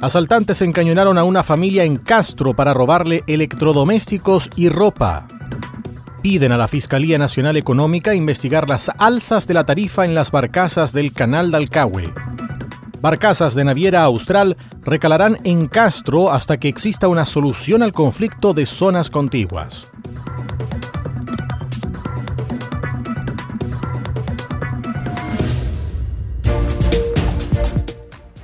[0.00, 5.26] Asaltantes encañonaron a una familia en Castro para robarle electrodomésticos y ropa.
[6.22, 10.92] Piden a la Fiscalía Nacional Económica investigar las alzas de la tarifa en las barcazas
[10.92, 12.12] del Canal de.
[13.00, 18.66] Barcazas de Naviera Austral recalarán en Castro hasta que exista una solución al conflicto de
[18.66, 19.90] zonas contiguas.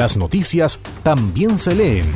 [0.00, 2.06] Las noticias también se leen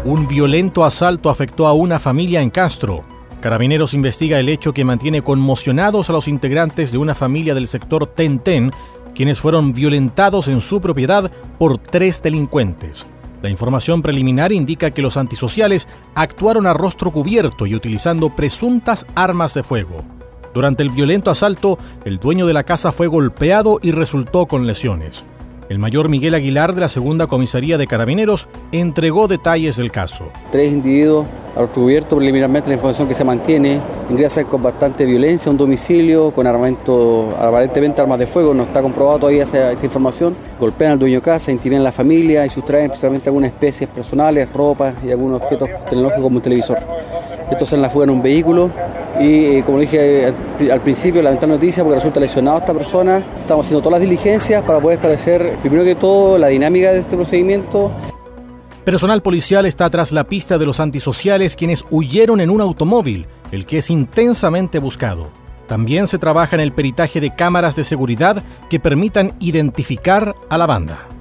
[0.03, 3.03] Un violento asalto afectó a una familia en Castro.
[3.39, 8.07] Carabineros investiga el hecho que mantiene conmocionados a los integrantes de una familia del sector
[8.07, 8.71] Tenten,
[9.13, 13.05] quienes fueron violentados en su propiedad por tres delincuentes.
[13.43, 19.53] La información preliminar indica que los antisociales actuaron a rostro cubierto y utilizando presuntas armas
[19.53, 20.01] de fuego.
[20.53, 25.25] Durante el violento asalto, el dueño de la casa fue golpeado y resultó con lesiones.
[25.69, 30.25] El mayor Miguel Aguilar de la segunda comisaría de Carabineros entregó detalles del caso.
[30.51, 31.25] Tres individuos
[31.55, 33.79] al cubierto preliminarmente la información que se mantiene
[34.09, 38.81] ingresan con bastante violencia a un domicilio con armamento, aparentemente armas de fuego, no está
[38.81, 40.35] comprobado todavía esa, información.
[40.59, 44.51] Golpean al dueño de casa, intimidan a la familia y sustraen especialmente algunas especies personales,
[44.51, 46.79] ropa y algunos objetos tecnológicos como un televisor.
[47.49, 48.69] Estos se la fuga en un vehículo
[49.19, 50.33] y eh, como dije
[50.71, 53.23] al principio, lamentable noticia porque resulta lesionado esta persona.
[53.41, 57.15] Estamos haciendo todas las diligencias para poder establecer, primero que todo, la dinámica de este
[57.15, 57.91] procedimiento.
[58.83, 63.65] Personal policial está tras la pista de los antisociales quienes huyeron en un automóvil, el
[63.65, 65.29] que es intensamente buscado.
[65.67, 70.65] También se trabaja en el peritaje de cámaras de seguridad que permitan identificar a la
[70.65, 71.12] banda.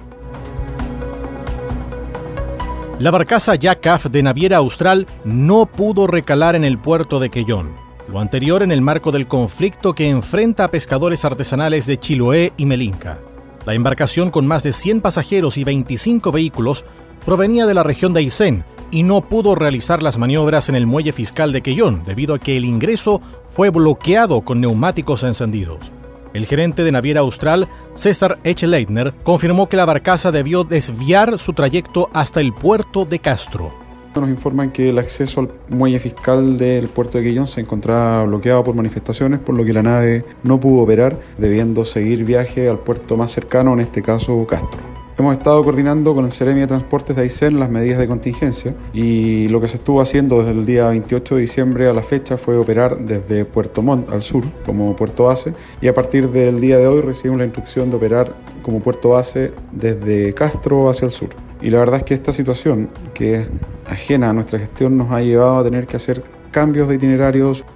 [3.02, 7.72] La barcaza Yakaf de Naviera Austral no pudo recalar en el puerto de Quellón.
[8.06, 12.64] Lo anterior en el marco del conflicto que enfrenta a pescadores artesanales de Chiloé y
[12.64, 13.18] Melinca.
[13.66, 16.84] La embarcación con más de 100 pasajeros y 25 vehículos
[17.26, 21.10] provenía de la región de Aysén y no pudo realizar las maniobras en el muelle
[21.10, 25.90] fiscal de Quellón debido a que el ingreso fue bloqueado con neumáticos encendidos.
[26.34, 28.66] El gerente de Naviera Austral, César H.
[28.66, 33.72] Leitner, confirmó que la barcaza debió desviar su trayecto hasta el puerto de Castro.
[34.14, 38.62] Nos informan que el acceso al muelle fiscal del puerto de Quillón se encontraba bloqueado
[38.62, 43.16] por manifestaciones, por lo que la nave no pudo operar, debiendo seguir viaje al puerto
[43.16, 44.91] más cercano, en este caso Castro.
[45.18, 49.46] Hemos estado coordinando con el Ceremi de Transportes de Aysén las medidas de contingencia y
[49.48, 52.56] lo que se estuvo haciendo desde el día 28 de diciembre a la fecha fue
[52.56, 55.52] operar desde Puerto Montt al sur como puerto base
[55.82, 59.52] y a partir del día de hoy recibimos la instrucción de operar como puerto base
[59.70, 61.28] desde Castro hacia el sur.
[61.60, 63.48] Y la verdad es que esta situación, que es
[63.86, 67.66] ajena a nuestra gestión, nos ha llevado a tener que hacer cambios de itinerarios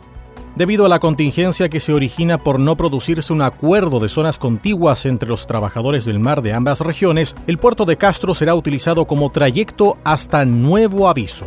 [0.56, 5.04] Debido a la contingencia que se origina por no producirse un acuerdo de zonas contiguas
[5.04, 9.30] entre los trabajadores del mar de ambas regiones, el puerto de Castro será utilizado como
[9.30, 11.46] trayecto hasta nuevo aviso.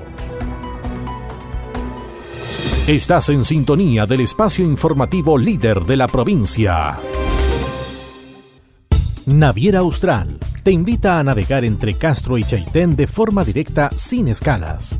[2.85, 7.00] Estás en sintonía del espacio informativo líder de la provincia.
[9.25, 15.00] Naviera Austral te invita a navegar entre Castro y Chaitén de forma directa sin escalas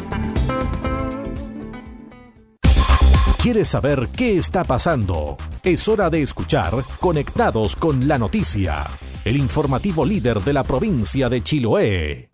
[3.41, 5.35] ¿Quieres saber qué está pasando?
[5.63, 8.83] Es hora de escuchar Conectados con la Noticia.
[9.25, 12.29] el informativo líder de la provincia de Chiloé.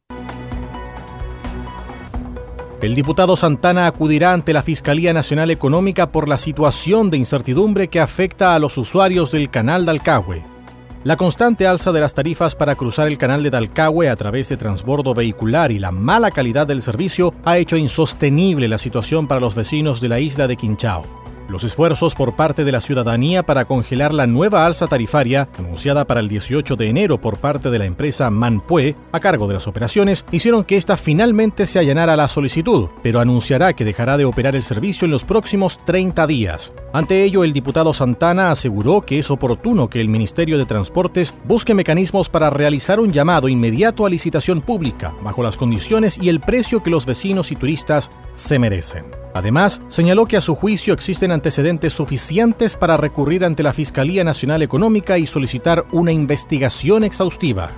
[2.82, 8.02] El diputado Santana acudirá ante la Fiscalía Nacional Económica por la situación de incertidumbre que
[8.02, 10.57] afecta a los usuarios del canal de Alcagüe.
[11.04, 14.58] La constante alza de las tarifas para cruzar el canal de Dalcahue a través de
[14.58, 19.56] transbordo vehicular y la mala calidad del servicio ha hecho insostenible la situación para los
[19.56, 21.27] vecinos de la isla de Quinchao.
[21.50, 26.20] Los esfuerzos por parte de la ciudadanía para congelar la nueva alza tarifaria, anunciada para
[26.20, 30.26] el 18 de enero por parte de la empresa Manpue, a cargo de las operaciones,
[30.32, 34.64] hicieron que esta finalmente se allanara la solicitud, pero anunciará que dejará de operar el
[34.64, 36.74] servicio en los próximos 30 días.
[36.92, 41.74] Ante ello, el diputado Santana aseguró que es oportuno que el Ministerio de Transportes busque
[41.74, 46.84] mecanismos para realizar un llamado inmediato a licitación pública, bajo las condiciones y el precio
[46.84, 49.27] que los vecinos y turistas se merecen.
[49.38, 54.64] Además, señaló que a su juicio existen antecedentes suficientes para recurrir ante la Fiscalía Nacional
[54.64, 57.70] Económica y solicitar una investigación exhaustiva.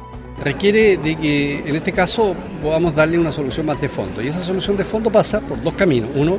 [0.41, 2.33] Requiere de que en este caso
[2.63, 4.21] podamos darle una solución más de fondo.
[4.21, 6.09] Y esa solución de fondo pasa por dos caminos.
[6.15, 6.37] Uno,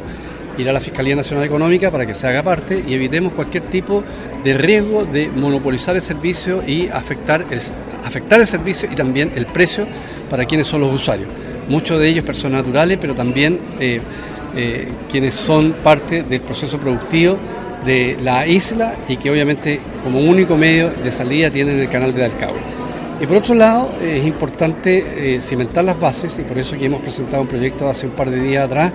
[0.56, 4.02] ir a la Fiscalía Nacional Económica para que se haga parte y evitemos cualquier tipo
[4.42, 7.60] de riesgo de monopolizar el servicio y afectar el,
[8.06, 9.86] afectar el servicio y también el precio
[10.30, 11.28] para quienes son los usuarios.
[11.68, 14.00] Muchos de ellos personas naturales, pero también eh,
[14.56, 17.38] eh, quienes son parte del proceso productivo
[17.84, 22.22] de la isla y que obviamente como único medio de salida tienen el canal de
[22.22, 22.60] Dalcahue.
[23.20, 27.02] Y por otro lado, es importante eh, cimentar las bases y por eso que hemos
[27.02, 28.92] presentado un proyecto hace un par de días atrás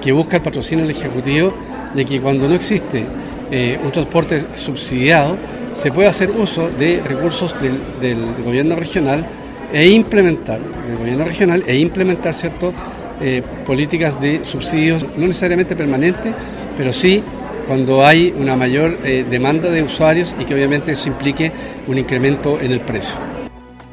[0.00, 1.52] que busca el patrocinio del Ejecutivo
[1.94, 3.04] de que cuando no existe
[3.50, 5.36] eh, un transporte subsidiado,
[5.74, 9.26] se puede hacer uso de recursos del, gobierno regional
[9.72, 12.72] e implementar, del gobierno regional, e implementar cierto
[13.20, 16.34] eh, políticas de subsidios, no necesariamente permanentes,
[16.76, 17.22] pero sí
[17.66, 21.52] cuando hay una mayor eh, demanda de usuarios y que obviamente eso implique
[21.86, 23.16] un incremento en el precio.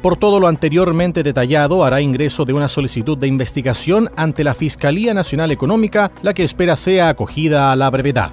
[0.02, 5.12] Por todo lo anteriormente detallado, hará ingreso de una solicitud de investigación ante la Fiscalía
[5.12, 8.30] Nacional Económica, la que espera sea acogida a la brevedad.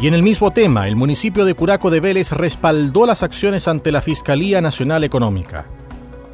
[0.00, 3.92] Y en el mismo tema, el municipio de Curaco de Vélez respaldó las acciones ante
[3.92, 5.66] la Fiscalía Nacional Económica.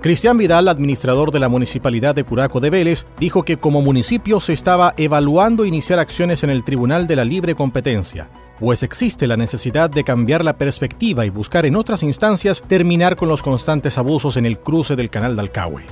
[0.00, 4.52] Cristian Vidal, administrador de la Municipalidad de Curaco de Vélez, dijo que como municipio se
[4.52, 8.30] estaba evaluando iniciar acciones en el Tribunal de la Libre Competencia,
[8.60, 13.28] pues existe la necesidad de cambiar la perspectiva y buscar en otras instancias terminar con
[13.28, 15.82] los constantes abusos en el cruce del Canal de Alcahue.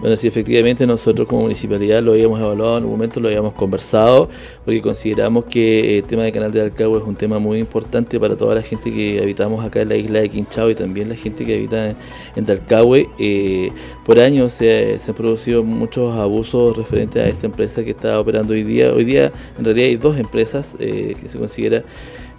[0.00, 4.28] Bueno, sí, efectivamente nosotros como municipalidad lo habíamos evaluado en un momento, lo habíamos conversado,
[4.64, 8.36] porque consideramos que el tema del canal de Alcagua es un tema muy importante para
[8.36, 11.46] toda la gente que habitamos acá en la isla de Quinchao y también la gente
[11.46, 11.96] que habita
[12.36, 13.08] en, Dalcahue.
[13.18, 13.72] Eh,
[14.04, 18.64] por años se, han producido muchos abusos referentes a esta empresa que está operando hoy
[18.64, 18.92] día.
[18.92, 21.84] Hoy día en realidad hay dos empresas eh, que se considera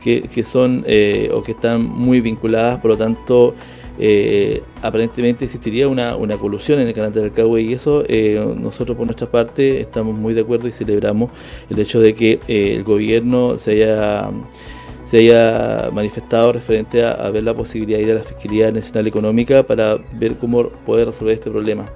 [0.03, 3.55] que, son eh, o que están muy vinculadas, por lo tanto
[3.99, 8.95] eh, aparentemente existiría una, una, colusión en el canal del Alcagüe y eso eh, nosotros
[8.95, 11.31] por nuestra parte estamos muy de acuerdo y celebramos
[11.69, 14.29] el hecho de que eh, el gobierno se haya
[15.09, 19.63] se haya manifestado referente a, ver la posibilidad de ir a la Fiscalía Nacional Económica
[19.63, 21.89] para ver cómo poder resolver este problema.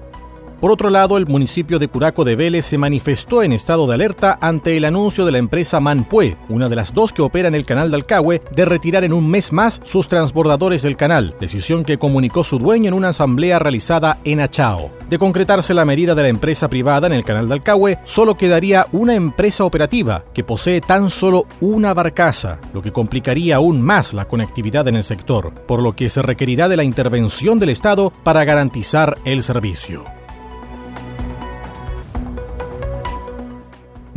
[0.61, 4.37] Por otro lado, el municipio de Curaco de Vélez se manifestó en estado de alerta
[4.39, 7.65] ante el anuncio de la empresa Manpue, una de las dos que opera en el
[7.65, 11.97] canal de Alcagüe, de retirar en un mes más sus transbordadores del canal, decisión que
[11.97, 14.91] comunicó su dueño en una asamblea realizada en Achao.
[15.09, 18.85] De concretarse la medida de la empresa privada en el canal de Alcagüe, solo quedaría
[18.91, 24.25] una empresa operativa que posee tan solo una barcaza, lo que complicaría aún más la
[24.25, 28.45] conectividad en el sector, por lo que se requerirá de la intervención del Estado para
[28.45, 30.20] garantizar el servicio.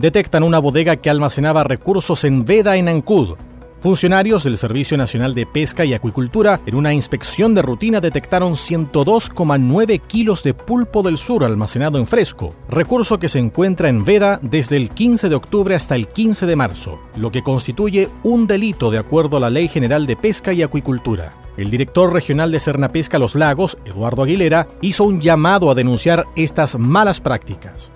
[0.04, 3.36] Detectan una bodega que almacenaba recursos en veda en Ancud.
[3.80, 10.02] Funcionarios del Servicio Nacional de Pesca y Acuicultura en una inspección de rutina detectaron 102,9
[10.02, 14.76] kilos de pulpo del sur almacenado en fresco, recurso que se encuentra en veda desde
[14.76, 18.98] el 15 de octubre hasta el 15 de marzo, lo que constituye un delito de
[18.98, 21.32] acuerdo a la Ley General de Pesca y Acuicultura.
[21.56, 26.78] El director regional de Cernapesca Los Lagos, Eduardo Aguilera, hizo un llamado a denunciar estas
[26.78, 27.90] malas prácticas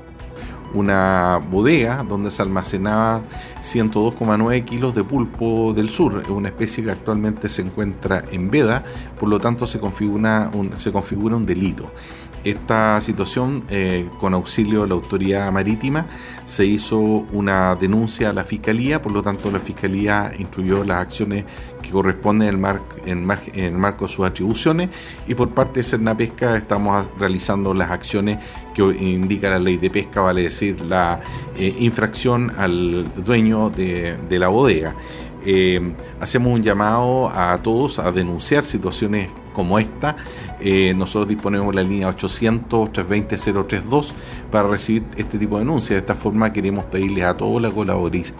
[0.74, 3.22] una bodega donde se almacenaba
[3.62, 8.84] 102,9 kilos de pulpo del sur, una especie que actualmente se encuentra en veda,
[9.18, 11.90] por lo tanto se configura un, se configura un delito.
[12.44, 16.06] Esta situación, eh, con auxilio de la autoridad marítima,
[16.44, 21.44] se hizo una denuncia a la Fiscalía, por lo tanto la Fiscalía instruyó las acciones
[21.82, 22.64] que corresponden
[23.06, 24.90] en, el marco de sus atribuciones
[25.26, 28.38] y por parte de Cernapesca estamos realizando las acciones
[28.72, 31.20] que indica la ley de pesca, vale decir la
[31.56, 34.94] eh, infracción al dueño de, la bodega.
[35.44, 40.14] Eh, hacemos un llamado a todos a denunciar situaciones como esta.
[40.60, 44.12] Eh, nosotros disponemos la línea 800-320-032
[44.52, 45.96] para recibir este tipo de denuncias.
[45.96, 47.72] De esta forma queremos pedirles a todos la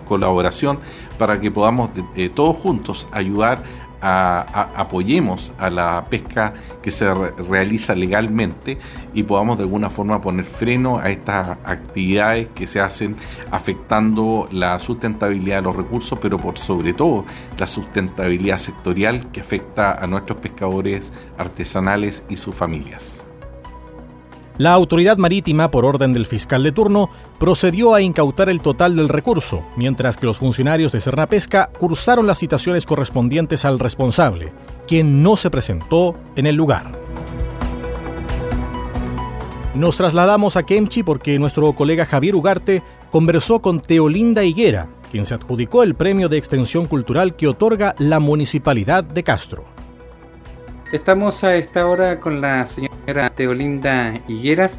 [0.07, 0.79] colaboración
[1.19, 1.91] para que podamos
[2.37, 3.65] todos juntos ayudar
[4.01, 8.79] apoyemos a la pesca que se realiza legalmente
[9.15, 13.17] y podamos de alguna forma poner freno a estas actividades que se hacen
[13.51, 17.25] afectando la sustentabilidad de los recursos, pero por sobre todo
[17.59, 23.28] la sustentabilidad sectorial que afecta a nuestros pescadores artesanales y sus familias.
[24.59, 29.09] La autoridad marítima, por orden del fiscal de turno, procedió a incautar el total del
[29.09, 34.53] recurso, mientras que los funcionarios de Cernapesca cursaron las citaciones correspondientes al responsable,
[34.89, 36.91] quien no se presentó en el lugar.
[39.77, 45.35] Nos trasladamos a Kemchi porque nuestro colega Javier Ugarte conversó con Teolinda Higuera, quien se
[45.35, 49.67] adjudicó el premio de extensión cultural que otorga la Municipalidad de Castro.
[50.91, 52.88] Estamos a esta hora con la señora
[53.35, 54.79] Teolinda Higueras,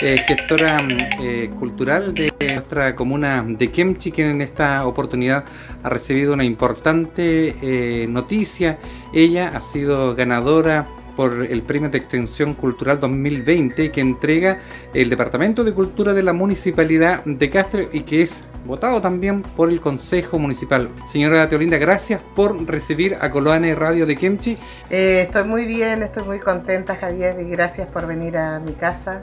[0.00, 0.78] eh, gestora
[1.20, 5.44] eh, cultural de nuestra comuna de Kemchi, quien en esta oportunidad
[5.82, 8.78] ha recibido una importante eh, noticia.
[9.12, 14.60] Ella ha sido ganadora por el Premio de Extensión Cultural 2020 que entrega
[14.94, 19.70] el Departamento de Cultura de la Municipalidad de Castro y que es votado también por
[19.70, 20.88] el Consejo Municipal.
[21.08, 24.58] Señora Teolinda, gracias por recibir a Coloane Radio de Kemchi.
[24.90, 29.22] Eh, estoy muy bien, estoy muy contenta Javier y gracias por venir a mi casa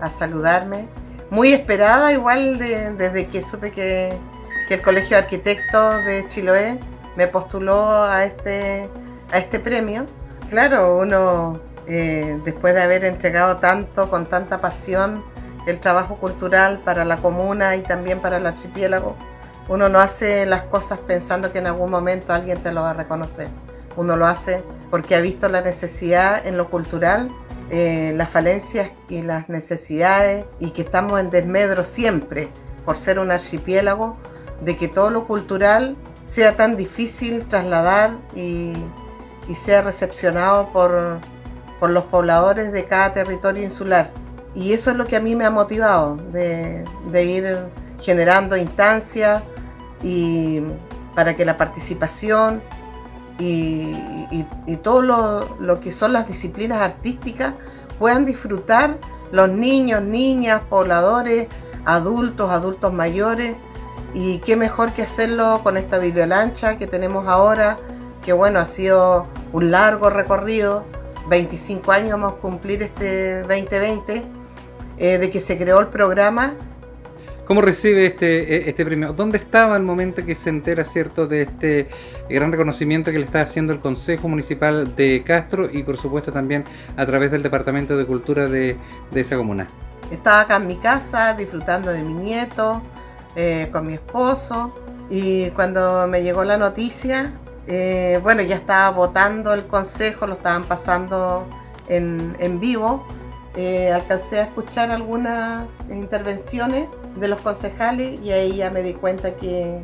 [0.00, 0.86] a saludarme.
[1.30, 4.12] Muy esperada igual desde que supe que,
[4.68, 6.78] que, el Colegio de Arquitectos de Chiloé
[7.16, 8.86] me postuló a este,
[9.30, 10.06] a este premio.
[10.52, 15.24] Claro, uno eh, después de haber entregado tanto, con tanta pasión,
[15.66, 19.16] el trabajo cultural para la comuna y también para el archipiélago.
[19.70, 22.92] Uno no hace las cosas pensando que en algún momento alguien te lo va a
[22.92, 23.48] reconocer.
[23.96, 27.28] Uno lo hace porque ha visto la necesidad en lo cultural,
[27.70, 32.50] eh, las falencias y las necesidades y que estamos en desmedro siempre
[32.84, 34.18] por ser un archipiélago
[34.60, 38.74] de que todo lo cultural sea tan difícil trasladar y,
[39.54, 44.10] sea recepcionado por los pobladores de cada territorio insular.
[44.54, 47.58] Y eso es lo que a mí me ha motivado de, ir
[48.00, 49.42] generando instancias
[50.02, 50.60] y
[51.14, 52.62] para que la participación
[53.38, 54.44] y,
[54.82, 55.02] todo
[55.58, 57.54] lo, que son las disciplinas artísticas
[57.98, 58.98] puedan disfrutar
[59.30, 61.48] los niños, niñas, pobladores,
[61.84, 63.56] adultos, adultos mayores.
[64.14, 67.78] Y qué mejor que hacerlo con esta bibliolancha que tenemos ahora,
[68.24, 70.84] que bueno, ha sido un largo recorrido,
[71.28, 74.22] 25 años vamos a cumplir este 2020
[74.98, 76.54] eh, de que se creó el programa.
[77.46, 79.12] ¿Cómo recibe este, e, este premio?
[79.12, 81.88] ¿Dónde estaba el momento que se entera, cierto, de este
[82.28, 86.64] gran reconocimiento que le está haciendo el Consejo Municipal de Castro y, por supuesto, también
[86.96, 88.76] a través del Departamento de Cultura de,
[89.12, 89.68] esa comuna?
[90.10, 92.80] Estaba acá en mi casa disfrutando de mi nieto,
[93.34, 94.72] eh, con mi esposo,
[95.10, 97.32] y cuando me llegó la noticia,
[97.66, 101.46] eh, bueno, ya estaba votando el consejo, lo estaban pasando
[101.88, 103.04] en, en vivo
[103.54, 109.34] eh, alcancé a escuchar algunas intervenciones de los concejales y ahí ya me di cuenta
[109.34, 109.82] que,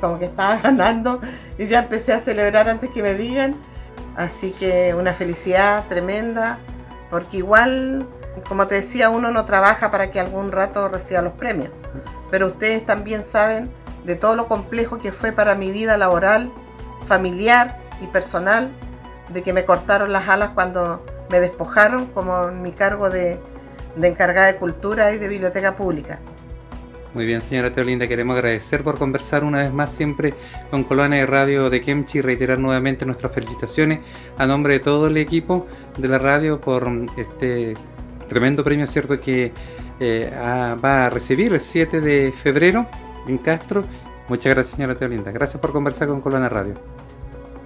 [0.00, 1.20] como que estaba ganando
[1.56, 3.54] y ya empecé a celebrar antes que me digan.
[4.16, 6.58] Así que una felicidad tremenda,
[7.10, 8.06] porque igual,
[8.48, 11.70] como te decía, uno no trabaja para que algún rato reciba los premios,
[12.30, 13.70] pero ustedes también saben
[14.04, 16.52] de todo lo complejo que fue para mi vida laboral,
[17.06, 18.70] familiar y personal,
[19.28, 23.38] de que me cortaron las alas cuando me despojaron como en mi cargo de,
[24.00, 26.18] encargada de cultura y de biblioteca pública.
[27.14, 30.34] Muy bien, señora Teolinda, queremos agradecer por conversar una vez más siempre
[30.70, 34.00] con Colonia de Radio de Kemchi y reiterar nuevamente nuestras felicitaciones
[34.36, 37.74] a nombre de todo el equipo de la radio por este
[38.28, 39.20] tremendo premio, ¿cierto?
[39.20, 39.52] Que
[40.00, 40.28] eh,
[40.84, 42.86] va a recibir el 7 de febrero
[43.28, 43.84] en Castro.
[44.28, 45.30] Muchas gracias, señora Teolinda.
[45.30, 46.74] Gracias por conversar con Colonia Radio.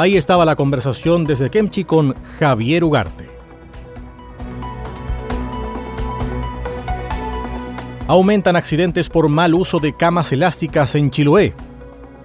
[0.00, 3.28] Ahí estaba la conversación desde Kemchi con Javier Ugarte.
[8.06, 11.52] Aumentan accidentes por mal uso de camas elásticas en Chiloé.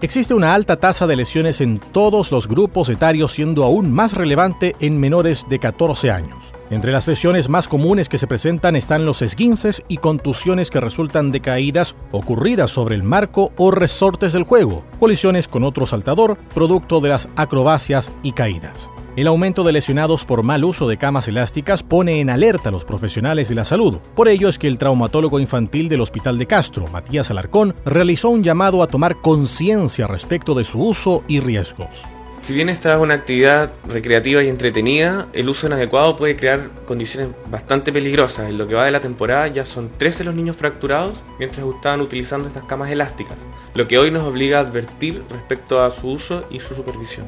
[0.01, 4.75] Existe una alta tasa de lesiones en todos los grupos etarios, siendo aún más relevante
[4.79, 6.53] en menores de 14 años.
[6.73, 11.31] Entre las lesiones más comunes que se presentan están los esguinces y contusiones que resultan
[11.31, 16.99] de caídas ocurridas sobre el marco o resortes del juego, colisiones con otro saltador, producto
[16.99, 18.89] de las acrobacias y caídas.
[19.15, 22.85] El aumento de lesionados por mal uso de camas elásticas pone en alerta a los
[22.85, 23.99] profesionales de la salud.
[24.15, 28.41] Por ello es que el traumatólogo infantil del Hospital de Castro, Matías Alarcón, realizó un
[28.41, 32.01] llamado a tomar conciencia respecto de su uso y riesgos.
[32.43, 37.29] Si bien esta es una actividad recreativa y entretenida, el uso inadecuado puede crear condiciones
[37.49, 38.49] bastante peligrosas.
[38.49, 42.01] En lo que va de la temporada ya son 13 los niños fracturados mientras estaban
[42.01, 43.37] utilizando estas camas elásticas,
[43.73, 47.27] lo que hoy nos obliga a advertir respecto a su uso y su supervisión.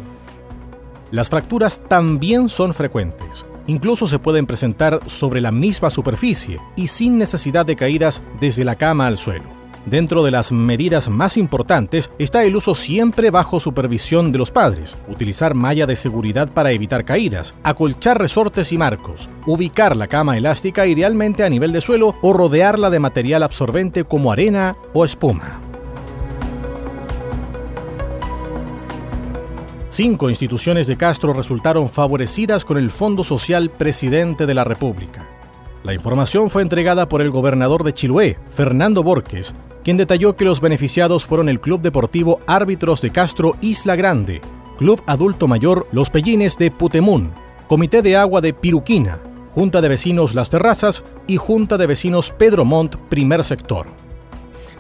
[1.12, 3.46] Las fracturas también son frecuentes.
[3.68, 8.76] Incluso se pueden presentar sobre la misma superficie y sin necesidad de caídas desde la
[8.76, 9.65] cama al suelo.
[9.86, 14.98] Dentro de las medidas más importantes está el uso siempre bajo supervisión de los padres,
[15.08, 20.88] utilizar malla de seguridad para evitar caídas, acolchar resortes y marcos, ubicar la cama elástica
[20.88, 25.62] idealmente a nivel de suelo o rodearla de material absorbente como arena o espuma.
[29.90, 35.30] Cinco instituciones de Castro resultaron favorecidas con el Fondo Social Presidente de la República.
[35.84, 39.54] La información fue entregada por el gobernador de Chiloé, Fernando Borges,
[39.86, 44.42] quien detalló que los beneficiados fueron el Club Deportivo Árbitros de Castro Isla Grande,
[44.80, 47.32] Club Adulto Mayor Los Pellines de Putemún,
[47.68, 49.20] Comité de Agua de Piruquina,
[49.54, 53.86] Junta de Vecinos Las Terrazas y Junta de Vecinos Pedro Montt Primer Sector.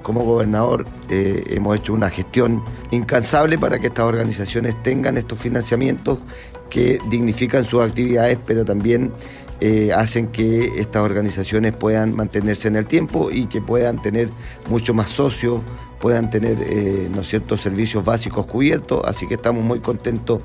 [0.02, 6.18] Como gobernador eh, hemos hecho una gestión incansable para que estas organizaciones tengan estos financiamientos
[6.68, 9.12] que dignifican sus actividades, pero también
[9.62, 14.30] eh, hacen que estas organizaciones puedan mantenerse en el tiempo y que puedan tener
[14.70, 15.62] mucho más socios,
[16.00, 19.02] puedan tener eh, ¿no ciertos servicios básicos cubiertos.
[19.06, 20.42] Así que estamos muy contentos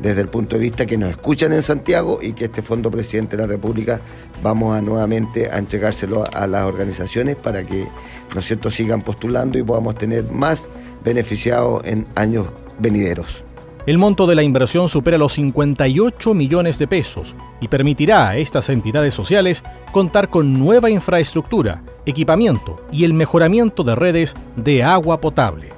[0.00, 3.36] desde el punto de vista que nos escuchan en Santiago y que este Fondo Presidente
[3.36, 4.00] de la República
[4.42, 7.86] vamos a nuevamente a entregárselo a las organizaciones para que
[8.34, 8.70] ¿no cierto?
[8.70, 10.68] sigan postulando y podamos tener más
[11.04, 13.44] beneficiados en años venideros.
[13.86, 18.70] El monto de la inversión supera los 58 millones de pesos y permitirá a estas
[18.70, 19.62] entidades sociales
[19.92, 25.74] contar con nueva infraestructura, equipamiento y el mejoramiento de redes de agua potable.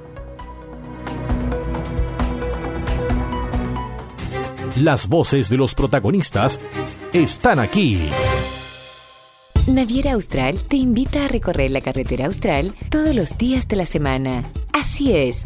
[4.77, 6.61] Las voces de los protagonistas
[7.11, 8.07] están aquí.
[9.67, 14.43] Naviera Austral te invita a recorrer la carretera austral todos los días de la semana.
[14.71, 15.45] Así es,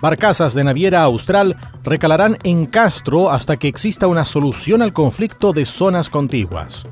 [0.00, 5.64] Barcazas de naviera austral recalarán en Castro hasta que exista una solución al conflicto de
[5.64, 6.86] zonas contiguas.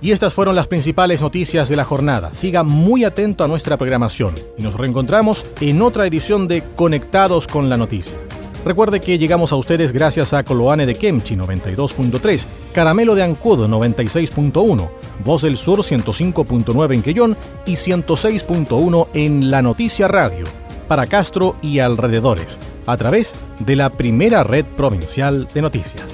[0.00, 2.34] Y estas fueron las principales noticias de la jornada.
[2.34, 7.70] Siga muy atento a nuestra programación y nos reencontramos en otra edición de Conectados con
[7.70, 8.18] la Noticia.
[8.64, 14.88] Recuerde que llegamos a ustedes gracias a Coloane de Kemchi 92.3, Caramelo de Ancudo 96.1,
[15.22, 20.46] Voz del Sur 105.9 en Quellón y 106.1 en La Noticia Radio,
[20.88, 26.06] para Castro y alrededores, a través de la primera red provincial de noticias.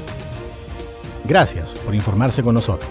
[1.24, 2.90] Gracias por informarse con nosotros.